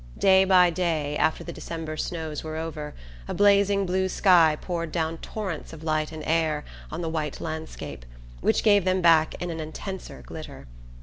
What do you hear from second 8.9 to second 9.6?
back in an